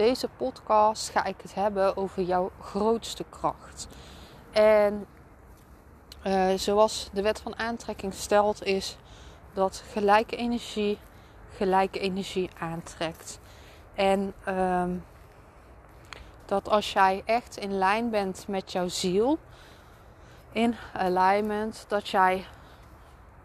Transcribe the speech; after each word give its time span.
Deze 0.00 0.28
podcast 0.36 1.08
ga 1.08 1.24
ik 1.24 1.34
het 1.42 1.54
hebben 1.54 1.96
over 1.96 2.22
jouw 2.22 2.50
grootste 2.60 3.24
kracht. 3.30 3.88
En 4.50 5.06
uh, 6.26 6.48
zoals 6.56 7.08
de 7.12 7.22
wet 7.22 7.40
van 7.40 7.58
aantrekking 7.58 8.14
stelt, 8.14 8.64
is 8.64 8.96
dat 9.52 9.82
gelijke 9.92 10.36
energie 10.36 10.98
gelijke 11.56 11.98
energie 11.98 12.50
aantrekt. 12.58 13.40
En 13.94 14.34
uh, 14.48 14.84
dat 16.44 16.68
als 16.68 16.92
jij 16.92 17.22
echt 17.24 17.56
in 17.56 17.78
lijn 17.78 18.10
bent 18.10 18.44
met 18.48 18.72
jouw 18.72 18.88
ziel, 18.88 19.38
in 20.52 20.76
alignment, 20.92 21.84
dat 21.88 22.08
jij 22.08 22.46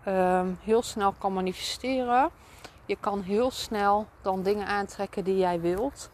uh, 0.07 0.41
heel 0.59 0.81
snel 0.81 1.11
kan 1.11 1.33
manifesteren. 1.33 2.29
Je 2.85 2.97
kan 2.99 3.21
heel 3.21 3.51
snel 3.51 4.07
dan 4.21 4.43
dingen 4.43 4.67
aantrekken 4.67 5.23
die 5.23 5.37
jij 5.37 5.59
wilt. 5.61 6.09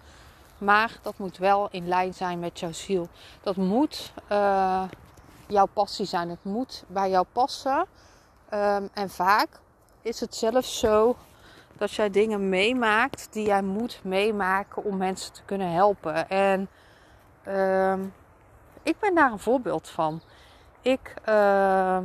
Maar 0.61 0.99
dat 1.01 1.17
moet 1.17 1.37
wel 1.37 1.67
in 1.71 1.87
lijn 1.87 2.13
zijn 2.13 2.39
met 2.39 2.59
jouw 2.59 2.71
ziel. 2.71 3.07
Dat 3.41 3.55
moet 3.55 4.13
uh, 4.31 4.83
jouw 5.47 5.65
passie 5.65 6.05
zijn. 6.05 6.29
Het 6.29 6.43
moet 6.43 6.83
bij 6.87 7.09
jou 7.09 7.25
passen. 7.31 7.85
Um, 8.53 8.89
en 8.93 9.09
vaak 9.09 9.47
is 10.01 10.19
het 10.19 10.35
zelfs 10.35 10.79
zo 10.79 11.15
dat 11.77 11.91
jij 11.91 12.09
dingen 12.09 12.49
meemaakt 12.49 13.27
die 13.31 13.45
jij 13.45 13.61
moet 13.61 13.99
meemaken 14.03 14.83
om 14.83 14.97
mensen 14.97 15.33
te 15.33 15.41
kunnen 15.45 15.71
helpen. 15.71 16.29
En 16.29 16.69
um, 17.47 18.13
ik 18.83 18.99
ben 18.99 19.15
daar 19.15 19.31
een 19.31 19.39
voorbeeld 19.39 19.89
van. 19.89 20.21
Ik, 20.81 21.13
uh, 21.29 21.99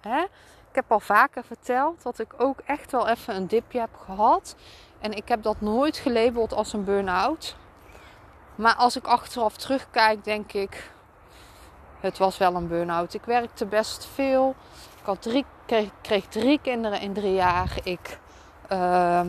hè, 0.00 0.20
ik 0.68 0.74
heb 0.74 0.92
al 0.92 1.00
vaker 1.00 1.44
verteld 1.44 2.02
dat 2.02 2.18
ik 2.18 2.34
ook 2.36 2.60
echt 2.64 2.90
wel 2.90 3.08
even 3.08 3.36
een 3.36 3.46
dipje 3.46 3.80
heb 3.80 3.96
gehad. 4.04 4.56
En 5.00 5.12
ik 5.12 5.28
heb 5.28 5.42
dat 5.42 5.60
nooit 5.60 5.96
gelabeld 5.96 6.52
als 6.52 6.72
een 6.72 6.84
burn-out. 6.84 7.56
Maar 8.58 8.74
als 8.74 8.96
ik 8.96 9.06
achteraf 9.06 9.56
terugkijk, 9.56 10.24
denk 10.24 10.52
ik, 10.52 10.90
het 12.00 12.18
was 12.18 12.38
wel 12.38 12.54
een 12.54 12.68
burn-out. 12.68 13.14
Ik 13.14 13.24
werkte 13.24 13.66
best 13.66 14.08
veel. 14.14 14.54
Ik 15.00 15.04
had 15.04 15.22
drie, 15.22 15.44
kreeg, 15.66 15.90
kreeg 16.00 16.26
drie 16.26 16.60
kinderen 16.62 17.00
in 17.00 17.12
drie 17.12 17.34
jaar. 17.34 17.78
Ik, 17.82 18.18
uh, 18.72 19.20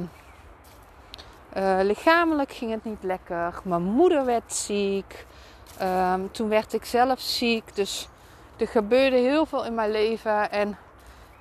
uh, 1.58 1.80
lichamelijk 1.82 2.52
ging 2.52 2.72
het 2.72 2.84
niet 2.84 3.04
lekker. 3.04 3.60
Mijn 3.64 3.84
moeder 3.84 4.26
werd 4.26 4.54
ziek. 4.54 5.26
Um, 5.82 6.32
toen 6.32 6.50
werd 6.50 6.74
ik 6.74 6.86
zelf 6.86 7.20
ziek. 7.20 7.76
Dus 7.76 8.08
er 8.58 8.68
gebeurde 8.68 9.18
heel 9.18 9.46
veel 9.46 9.66
in 9.66 9.76
mijn 9.76 9.92
leven. 9.92 10.52
En 10.52 10.78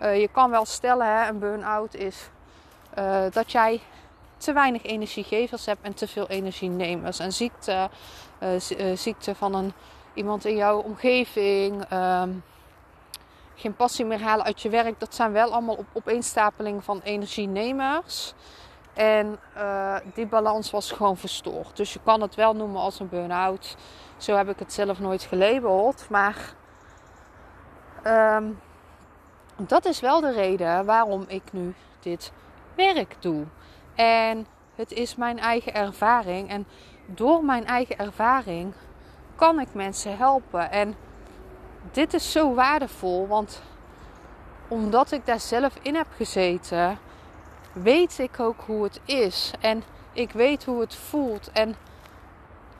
uh, 0.02 0.20
je 0.20 0.28
kan 0.28 0.50
wel 0.50 0.64
stellen, 0.64 1.06
hè, 1.06 1.28
een 1.28 1.38
burn-out 1.38 1.94
is 1.94 2.28
uh, 2.98 3.20
dat 3.30 3.52
jij 3.52 3.80
te 4.38 4.52
weinig 4.52 4.82
energiegevers 4.82 5.66
hebt 5.66 5.82
en 5.82 5.94
te 5.94 6.08
veel 6.08 6.28
energienemers. 6.28 7.18
En 7.18 7.32
ziekte, 7.32 7.90
uh, 8.42 8.94
ziekte 8.94 9.34
van 9.34 9.54
een, 9.54 9.72
iemand 10.14 10.44
in 10.44 10.56
jouw 10.56 10.78
omgeving, 10.78 11.92
um, 11.92 12.42
geen 13.54 13.74
passie 13.74 14.04
meer 14.04 14.22
halen 14.22 14.44
uit 14.44 14.60
je 14.60 14.68
werk. 14.68 15.00
Dat 15.00 15.14
zijn 15.14 15.32
wel 15.32 15.52
allemaal 15.52 15.74
op, 15.74 15.86
opeenstapeling 15.92 16.84
van 16.84 17.00
energienemers. 17.04 18.34
En 18.94 19.38
uh, 19.56 19.96
die 20.14 20.26
balans 20.26 20.70
was 20.70 20.92
gewoon 20.92 21.16
verstoord. 21.16 21.76
Dus 21.76 21.92
je 21.92 22.00
kan 22.04 22.20
het 22.20 22.34
wel 22.34 22.54
noemen 22.54 22.80
als 22.80 23.00
een 23.00 23.08
burn-out. 23.08 23.76
Zo 24.16 24.36
heb 24.36 24.48
ik 24.48 24.58
het 24.58 24.72
zelf 24.72 24.98
nooit 24.98 25.22
gelabeld. 25.22 26.06
Maar 26.08 26.54
um, 28.04 28.60
dat 29.56 29.84
is 29.84 30.00
wel 30.00 30.20
de 30.20 30.32
reden 30.32 30.84
waarom 30.84 31.24
ik 31.26 31.42
nu 31.52 31.74
dit 32.00 32.32
werk 32.74 33.16
doe. 33.20 33.44
En 33.98 34.46
het 34.74 34.92
is 34.92 35.16
mijn 35.16 35.38
eigen 35.38 35.74
ervaring. 35.74 36.48
En 36.48 36.66
door 37.06 37.44
mijn 37.44 37.66
eigen 37.66 37.98
ervaring 37.98 38.74
kan 39.36 39.60
ik 39.60 39.68
mensen 39.72 40.16
helpen. 40.16 40.70
En 40.70 40.94
dit 41.92 42.14
is 42.14 42.32
zo 42.32 42.54
waardevol, 42.54 43.26
want 43.26 43.62
omdat 44.68 45.12
ik 45.12 45.26
daar 45.26 45.40
zelf 45.40 45.78
in 45.82 45.94
heb 45.94 46.06
gezeten, 46.16 46.98
weet 47.72 48.18
ik 48.18 48.40
ook 48.40 48.60
hoe 48.66 48.82
het 48.82 49.00
is. 49.04 49.50
En 49.60 49.82
ik 50.12 50.32
weet 50.32 50.64
hoe 50.64 50.80
het 50.80 50.94
voelt. 50.94 51.50
En 51.52 51.76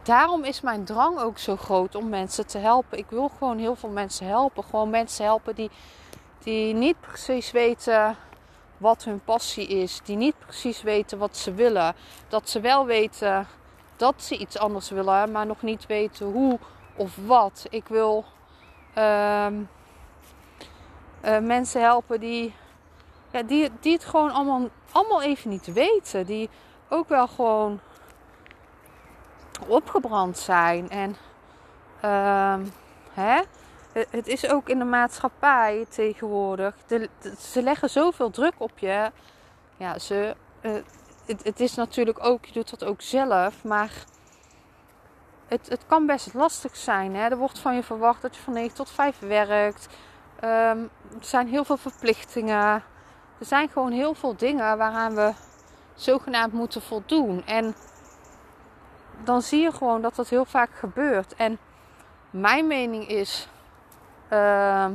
daarom 0.02 0.44
is 0.44 0.60
mijn 0.60 0.84
drang 0.84 1.18
ook 1.18 1.38
zo 1.38 1.56
groot 1.56 1.94
om 1.94 2.08
mensen 2.08 2.46
te 2.46 2.58
helpen. 2.58 2.98
Ik 2.98 3.06
wil 3.08 3.30
gewoon 3.38 3.58
heel 3.58 3.76
veel 3.76 3.90
mensen 3.90 4.26
helpen. 4.26 4.64
Gewoon 4.64 4.90
mensen 4.90 5.24
helpen 5.24 5.54
die, 5.54 5.70
die 6.38 6.74
niet 6.74 7.00
precies 7.00 7.50
weten 7.50 8.16
wat 8.78 9.04
hun 9.04 9.20
passie 9.24 9.66
is. 9.66 10.00
Die 10.04 10.16
niet 10.16 10.38
precies 10.38 10.82
weten 10.82 11.18
wat 11.18 11.36
ze 11.36 11.54
willen. 11.54 11.94
Dat 12.28 12.48
ze 12.48 12.60
wel 12.60 12.86
weten 12.86 13.46
dat 13.96 14.22
ze 14.22 14.36
iets 14.36 14.58
anders 14.58 14.90
willen, 14.90 15.32
maar 15.32 15.46
nog 15.46 15.62
niet 15.62 15.86
weten 15.86 16.26
hoe 16.26 16.58
of 16.96 17.16
wat. 17.26 17.66
Ik 17.70 17.88
wil 17.88 18.24
uh, 18.98 19.46
uh, 21.24 21.38
mensen 21.38 21.80
helpen 21.80 22.20
die, 22.20 22.54
ja, 23.30 23.42
die, 23.42 23.70
die 23.80 23.92
het 23.92 24.04
gewoon 24.04 24.30
allemaal, 24.30 24.68
allemaal 24.92 25.22
even 25.22 25.50
niet 25.50 25.72
weten. 25.72 26.26
Die 26.26 26.50
ook 26.88 27.08
wel 27.08 27.28
gewoon 27.28 27.80
opgebrand 29.66 30.38
zijn. 30.38 30.90
En 30.90 31.16
uh, 32.04 32.56
hè? 33.12 33.40
Het 34.10 34.26
is 34.26 34.48
ook 34.48 34.68
in 34.68 34.78
de 34.78 34.84
maatschappij 34.84 35.86
tegenwoordig. 35.88 36.74
Ze 37.38 37.62
leggen 37.62 37.90
zoveel 37.90 38.30
druk 38.30 38.54
op 38.56 38.78
je. 38.78 39.10
Ja, 39.76 39.98
ze, 39.98 40.36
uh, 40.62 40.72
het, 41.26 41.44
het, 41.44 41.60
is 41.60 41.74
natuurlijk 41.74 42.24
ook, 42.24 42.44
je 42.44 42.52
doet 42.52 42.70
dat 42.70 42.84
ook 42.84 43.02
zelf, 43.02 43.64
maar 43.64 43.92
het, 45.46 45.68
het 45.68 45.86
kan 45.86 46.06
best 46.06 46.34
lastig 46.34 46.76
zijn. 46.76 47.14
Hè? 47.14 47.28
Er 47.28 47.36
wordt 47.36 47.58
van 47.58 47.74
je 47.74 47.82
verwacht 47.82 48.22
dat 48.22 48.36
je 48.36 48.42
van 48.42 48.52
9 48.52 48.74
tot 48.74 48.90
5 48.90 49.18
werkt. 49.18 49.88
Um, 50.44 50.90
er 51.18 51.24
zijn 51.24 51.48
heel 51.48 51.64
veel 51.64 51.76
verplichtingen. 51.76 52.82
Er 53.38 53.46
zijn 53.46 53.68
gewoon 53.68 53.92
heel 53.92 54.14
veel 54.14 54.36
dingen 54.36 54.78
waaraan 54.78 55.14
we 55.14 55.32
zogenaamd 55.94 56.52
moeten 56.52 56.82
voldoen. 56.82 57.46
En 57.46 57.74
dan 59.24 59.42
zie 59.42 59.60
je 59.60 59.72
gewoon 59.72 60.02
dat 60.02 60.14
dat 60.14 60.28
heel 60.28 60.44
vaak 60.44 60.70
gebeurt. 60.74 61.34
En 61.34 61.58
mijn 62.30 62.66
mening 62.66 63.08
is 63.08 63.48
uh, 64.32 64.86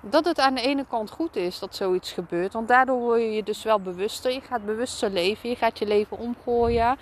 dat 0.00 0.24
het 0.24 0.38
aan 0.38 0.54
de 0.54 0.60
ene 0.60 0.84
kant 0.88 1.10
goed 1.10 1.36
is 1.36 1.58
dat 1.58 1.74
zoiets 1.74 2.12
gebeurt. 2.12 2.52
Want 2.52 2.68
daardoor 2.68 2.98
word 2.98 3.20
je 3.20 3.32
je 3.32 3.42
dus 3.42 3.62
wel 3.62 3.80
bewuster. 3.80 4.32
Je 4.32 4.40
gaat 4.40 4.64
bewuster 4.64 5.10
leven. 5.10 5.48
Je 5.48 5.56
gaat 5.56 5.78
je 5.78 5.86
leven 5.86 6.18
omgooien. 6.18 6.96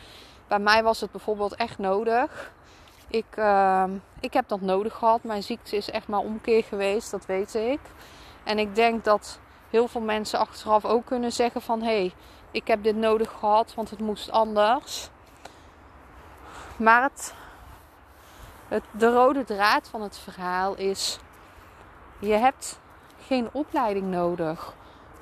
Bij 0.49 0.59
mij 0.59 0.83
was 0.83 1.01
het 1.01 1.11
bijvoorbeeld 1.11 1.55
echt 1.55 1.79
nodig. 1.79 2.53
Ik, 3.09 3.37
uh, 3.39 3.85
ik 4.21 4.33
heb 4.33 4.49
dat 4.49 4.61
nodig 4.61 4.95
gehad. 4.95 5.23
Mijn 5.23 5.43
ziekte 5.43 5.77
is 5.77 5.91
echt 5.91 6.09
maar 6.09 6.21
omkeer 6.21 6.65
geweest. 6.65 7.11
Dat 7.11 7.27
weet 7.27 7.55
ik. 7.55 7.81
En 8.45 8.59
ik 8.59 8.75
denk 8.75 9.05
dat 9.05 9.39
heel 9.71 9.89
veel 9.89 10.01
mensen 10.01 10.39
achteraf 10.39 10.85
ook 10.85 11.07
kunnen 11.07 11.33
zeggen 11.33 11.63
van... 11.63 11.81
Hé, 11.81 11.87
hey, 11.87 12.13
ik 12.51 12.67
heb 12.67 12.83
dit 12.83 12.97
nodig 12.97 13.31
gehad, 13.31 13.75
want 13.75 13.91
het 13.91 14.01
moest 14.01 14.31
anders. 14.31 15.09
Maar 16.77 17.03
het, 17.03 17.35
het, 18.73 18.85
de 18.91 19.13
rode 19.13 19.45
draad 19.45 19.89
van 19.89 20.03
het 20.03 20.19
verhaal 20.19 20.75
is: 20.77 21.19
je 22.19 22.33
hebt 22.33 22.81
geen 23.27 23.49
opleiding 23.53 24.07
nodig 24.07 24.75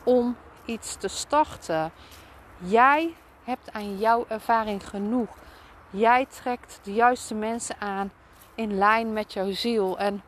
om 0.04 0.36
iets 0.64 0.96
te 0.96 1.08
starten. 1.08 1.92
Jij 2.58 3.14
hebt 3.44 3.72
aan 3.72 3.98
jouw 3.98 4.24
ervaring 4.28 4.88
genoeg. 4.88 5.28
Jij 5.90 6.26
trekt 6.26 6.80
de 6.82 6.92
juiste 6.92 7.34
mensen 7.34 7.76
aan 7.78 8.12
in 8.54 8.78
lijn 8.78 9.12
met 9.12 9.32
jouw 9.32 9.52
ziel. 9.52 9.98
En 9.98 10.22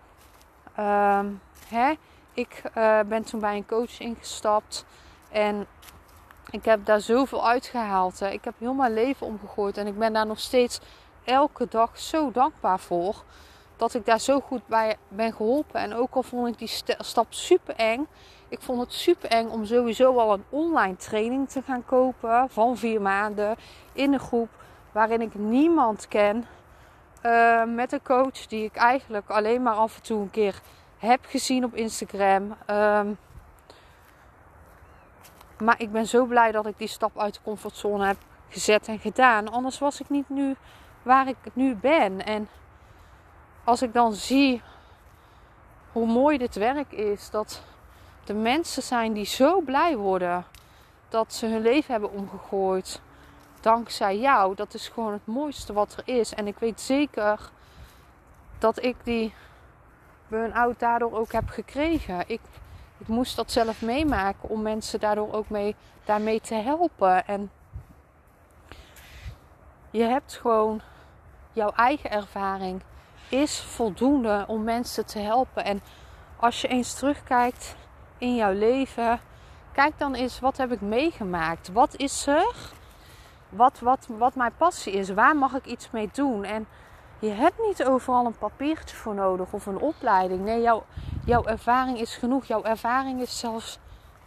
uh, 0.78 1.20
hè, 1.68 1.92
ik 2.32 2.62
uh, 2.78 3.00
ben 3.00 3.24
toen 3.24 3.40
bij 3.40 3.56
een 3.56 3.66
coach 3.66 4.00
ingestapt 4.00 4.84
en 5.30 5.66
ik 6.50 6.64
heb 6.64 6.84
daar 6.84 7.00
zoveel 7.00 7.48
uitgehaald. 7.48 8.20
Hè. 8.20 8.28
Ik 8.28 8.44
heb 8.44 8.54
heel 8.58 8.74
mijn 8.74 8.94
leven 8.94 9.26
omgegooid 9.26 9.76
en 9.76 9.86
ik 9.86 9.98
ben 9.98 10.12
daar 10.12 10.26
nog 10.26 10.40
steeds 10.40 10.80
elke 11.24 11.66
dag 11.68 11.98
zo 11.98 12.30
dankbaar 12.30 12.80
voor. 12.80 13.22
Dat 13.76 13.94
ik 13.94 14.06
daar 14.06 14.20
zo 14.20 14.40
goed 14.40 14.66
bij 14.66 14.96
ben 15.08 15.32
geholpen. 15.32 15.80
En 15.80 15.94
ook 15.94 16.14
al 16.14 16.22
vond 16.22 16.48
ik 16.48 16.58
die 16.58 16.82
stap 16.98 17.26
super 17.28 17.74
eng. 17.76 18.06
Ik 18.48 18.60
vond 18.60 18.80
het 18.80 18.92
super 18.92 19.30
eng 19.30 19.48
om 19.48 19.64
sowieso 19.64 20.18
al 20.18 20.32
een 20.32 20.44
online 20.48 20.96
training 20.96 21.48
te 21.48 21.62
gaan 21.62 21.84
kopen 21.84 22.46
van 22.50 22.76
vier 22.76 23.00
maanden 23.00 23.56
in 23.92 24.12
een 24.12 24.20
groep 24.20 24.48
waarin 24.92 25.20
ik 25.20 25.34
niemand 25.34 26.08
ken. 26.08 26.46
Uh, 27.22 27.64
met 27.64 27.92
een 27.92 28.02
coach 28.02 28.46
die 28.46 28.64
ik 28.64 28.76
eigenlijk 28.76 29.30
alleen 29.30 29.62
maar 29.62 29.74
af 29.74 29.96
en 29.96 30.02
toe 30.02 30.20
een 30.20 30.30
keer 30.30 30.60
heb 30.98 31.20
gezien 31.24 31.64
op 31.64 31.74
Instagram. 31.74 32.56
Um, 32.70 33.18
maar 35.58 35.80
ik 35.80 35.92
ben 35.92 36.06
zo 36.06 36.24
blij 36.24 36.52
dat 36.52 36.66
ik 36.66 36.78
die 36.78 36.88
stap 36.88 37.18
uit 37.18 37.34
de 37.34 37.40
comfortzone 37.44 38.06
heb 38.06 38.16
gezet 38.48 38.88
en 38.88 38.98
gedaan. 38.98 39.48
Anders 39.52 39.78
was 39.78 40.00
ik 40.00 40.08
niet 40.08 40.28
nu 40.28 40.56
waar 41.02 41.28
ik 41.28 41.36
nu 41.52 41.74
ben. 41.74 42.24
En 42.24 42.48
als 43.64 43.82
ik 43.82 43.92
dan 43.92 44.12
zie 44.12 44.62
hoe 45.92 46.06
mooi 46.06 46.38
dit 46.38 46.54
werk 46.54 46.92
is, 46.92 47.30
dat 47.30 47.62
de 48.24 48.34
mensen 48.34 48.82
zijn 48.82 49.12
die 49.12 49.26
zo 49.26 49.60
blij 49.60 49.96
worden 49.96 50.44
dat 51.08 51.32
ze 51.32 51.46
hun 51.46 51.62
leven 51.62 51.92
hebben 51.92 52.12
omgegooid 52.12 53.00
dankzij 53.60 54.18
jou. 54.18 54.54
Dat 54.54 54.74
is 54.74 54.88
gewoon 54.88 55.12
het 55.12 55.26
mooiste 55.26 55.72
wat 55.72 55.96
er 55.96 56.14
is. 56.14 56.34
En 56.34 56.46
ik 56.46 56.58
weet 56.58 56.80
zeker 56.80 57.50
dat 58.58 58.84
ik 58.84 58.96
die 59.02 59.34
burn-out 60.28 60.78
daardoor 60.78 61.12
ook 61.12 61.32
heb 61.32 61.48
gekregen. 61.48 62.18
Ik, 62.26 62.40
ik 62.98 63.08
moest 63.08 63.36
dat 63.36 63.50
zelf 63.50 63.82
meemaken 63.82 64.48
om 64.48 64.62
mensen 64.62 65.00
daardoor 65.00 65.32
ook 65.32 65.48
mee, 65.48 65.76
daarmee 66.04 66.40
te 66.40 66.54
helpen. 66.54 67.26
En 67.26 67.50
je 69.90 70.02
hebt 70.02 70.34
gewoon 70.34 70.80
jouw 71.52 71.70
eigen 71.70 72.10
ervaring 72.10 72.82
is 73.28 73.60
voldoende 73.60 74.44
om 74.46 74.64
mensen 74.64 75.06
te 75.06 75.18
helpen. 75.18 75.64
En 75.64 75.82
als 76.36 76.60
je 76.60 76.68
eens 76.68 76.94
terugkijkt 76.94 77.76
in 78.18 78.34
jouw 78.34 78.52
leven, 78.52 79.20
kijk 79.72 79.98
dan 79.98 80.14
eens 80.14 80.40
wat 80.40 80.56
heb 80.56 80.72
ik 80.72 80.80
meegemaakt. 80.80 81.72
Wat 81.72 81.96
is 81.96 82.26
er? 82.26 82.54
Wat, 83.48 83.78
wat, 83.78 84.06
wat 84.10 84.34
mijn 84.34 84.56
passie 84.56 84.92
is. 84.92 85.10
Waar 85.10 85.36
mag 85.36 85.54
ik 85.54 85.66
iets 85.66 85.90
mee 85.90 86.10
doen? 86.12 86.44
En 86.44 86.66
je 87.18 87.30
hebt 87.30 87.66
niet 87.66 87.84
overal 87.84 88.26
een 88.26 88.38
papiertje 88.38 88.96
voor 88.96 89.14
nodig 89.14 89.52
of 89.52 89.66
een 89.66 89.78
opleiding. 89.78 90.44
Nee, 90.44 90.60
jouw, 90.60 90.84
jouw 91.24 91.44
ervaring 91.44 91.98
is 91.98 92.16
genoeg. 92.16 92.44
Jouw 92.44 92.62
ervaring 92.62 93.20
is 93.20 93.38
zelfs, 93.38 93.78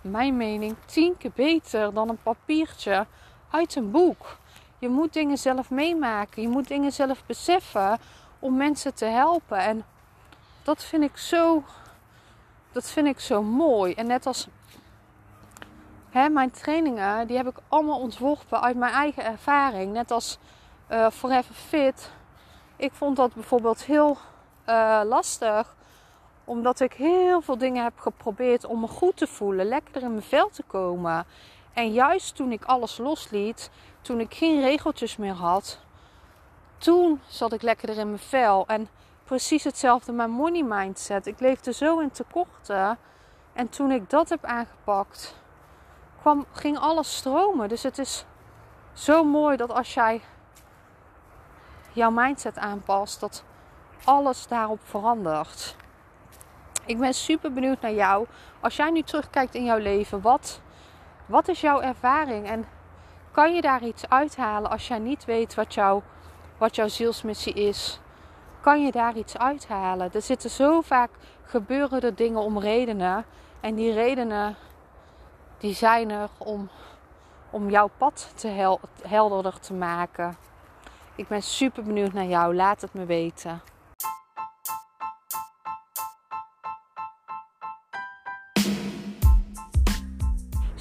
mijn 0.02 0.38
mening, 0.38 0.76
tien 0.86 1.18
keer 1.18 1.32
beter 1.36 1.94
dan 1.94 2.10
een 2.10 2.22
papiertje 2.24 3.06
uit 3.50 3.76
een 3.76 3.92
boek. 3.92 4.38
Je 4.86 4.92
moet 4.92 5.14
dingen 5.14 5.38
zelf 5.38 5.70
meemaken. 5.70 6.42
Je 6.42 6.48
moet 6.48 6.68
dingen 6.68 6.92
zelf 6.92 7.26
beseffen 7.26 8.00
om 8.40 8.58
mensen 8.58 8.94
te 8.94 9.06
helpen. 9.06 9.58
En 9.58 9.86
dat 10.64 10.84
vind 10.84 11.04
ik 11.04 11.18
zo, 11.18 11.64
dat 12.72 12.90
vind 12.90 13.08
ik 13.08 13.20
zo 13.20 13.44
mooi. 13.44 13.94
En 13.94 14.08
net 14.08 14.26
als 14.26 14.48
hè, 16.10 16.30
mijn 16.30 16.52
trainingen, 16.52 17.28
die 17.28 17.38
heb 17.38 17.48
ik 17.48 17.58
allemaal 17.68 18.00
ontworpen 18.00 18.62
uit 18.62 18.76
mijn 18.76 18.94
eigen 18.94 19.26
ervaring. 19.26 19.94
Net 19.94 20.12
als 20.12 20.38
uh, 20.92 21.10
Forever 21.10 21.56
Fit. 21.56 22.12
Ik 22.76 22.94
vond 22.94 23.16
dat 23.16 23.34
bijvoorbeeld 23.34 23.84
heel 23.84 24.18
uh, 24.70 25.02
lastig 25.06 25.76
omdat 26.44 26.80
ik 26.80 26.94
heel 26.94 27.42
veel 27.42 27.58
dingen 27.58 27.84
heb 27.84 28.00
geprobeerd 28.00 28.66
om 28.66 28.80
me 28.80 28.88
goed 28.88 29.18
te 29.18 29.28
voelen, 29.28 29.66
lekker 29.66 30.02
in 30.02 30.12
mijn 30.12 30.24
vel 30.24 30.50
te 30.50 30.64
komen. 30.64 31.26
En 31.76 31.92
juist 31.92 32.36
toen 32.36 32.52
ik 32.52 32.66
alles 32.66 32.98
losliet, 32.98 33.70
toen 34.02 34.20
ik 34.20 34.34
geen 34.34 34.62
regeltjes 34.62 35.18
meer 35.18 35.34
had, 35.34 35.80
toen 36.78 37.22
zat 37.28 37.54
ik 37.54 37.62
lekkerder 37.62 37.98
in 37.98 38.08
mijn 38.08 38.20
vel. 38.20 38.68
En 38.68 38.90
precies 39.24 39.64
hetzelfde 39.64 40.12
met 40.12 40.30
money 40.30 40.64
mindset. 40.64 41.26
Ik 41.26 41.40
leefde 41.40 41.74
zo 41.74 42.00
in 42.00 42.12
tekorten. 42.12 42.98
En 43.54 43.70
toen 43.70 43.92
ik 43.92 44.10
dat 44.10 44.30
heb 44.30 44.46
aangepakt, 44.46 45.36
kwam, 46.22 46.46
ging 46.52 46.78
alles 46.78 47.16
stromen. 47.16 47.70
Dus 47.70 47.84
het 47.84 47.98
is 47.98 48.26
zo 48.94 49.24
mooi 49.24 49.58
dat 49.58 49.72
als 49.72 49.94
jij 49.94 50.22
jouw 51.94 52.12
mindset 52.12 52.58
aanpast, 52.58 53.20
dat 53.20 53.44
alles 54.04 54.48
daarop 54.48 54.80
verandert. 54.84 55.76
Ik 56.86 57.00
ben 57.00 57.14
super 57.14 57.54
benieuwd 57.54 57.82
naar 57.82 57.94
jou. 57.94 58.28
Als 58.60 58.76
jij 58.76 58.92
nu 58.92 59.02
terugkijkt 59.02 59.56
in 59.56 59.64
jouw 59.64 59.78
leven, 59.78 60.22
wat, 60.22 60.62
wat 61.26 61.48
is 61.48 61.62
jouw 61.62 61.82
ervaring? 61.82 62.48
En 62.48 62.66
kan 63.32 63.54
je 63.54 63.62
daar 63.62 63.84
iets 63.84 64.10
uithalen 64.10 64.72
als 64.72 64.88
jij 64.88 65.00
niet 65.00 65.26
weet 65.26 65.56
wat, 65.56 65.74
jou, 65.74 66.02
wat 66.58 66.76
jouw 66.76 66.88
zielsmissie 66.88 67.54
is? 67.54 68.00
Kan 68.62 68.84
je 68.84 68.92
daar 68.92 69.16
iets 69.16 69.38
uithalen? 69.38 70.14
Er 70.14 70.22
zitten 70.22 70.50
zo 70.50 70.82
vaak 70.82 71.10
gebeuren 71.44 72.02
er 72.02 72.16
dingen 72.16 72.42
om 72.42 72.60
redenen. 72.60 73.26
En 73.60 73.76
die 73.76 73.94
redenen 73.94 74.56
die 75.58 75.74
zijn 75.74 76.10
er 76.10 76.30
om, 76.38 76.70
om 77.50 77.70
jouw 77.70 77.90
pad 77.98 78.32
te 78.36 78.48
hel, 78.48 78.80
helderder 79.02 79.60
te 79.60 79.74
maken. 79.74 80.38
Ik 81.16 81.28
ben 81.28 81.42
super 81.42 81.84
benieuwd 81.84 82.14
naar 82.14 82.26
jou. 82.26 82.56
Laat 82.56 82.82
het 82.82 82.94
me 82.94 83.06
weten. 83.06 83.62